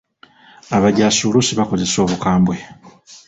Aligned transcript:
Abajjaasi 0.77 1.21
oluusi 1.27 1.53
bakozesa 1.59 1.97
obukambwe. 2.05 2.55